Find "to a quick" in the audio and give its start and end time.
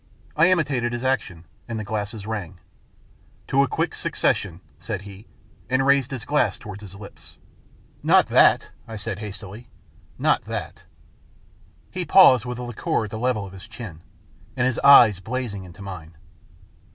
3.49-3.93